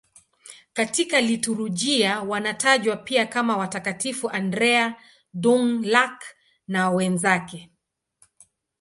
[0.73, 4.95] Katika liturujia wanatajwa pia kama Watakatifu Andrea
[5.35, 6.19] Dũng-Lạc
[6.67, 7.71] na wenzake.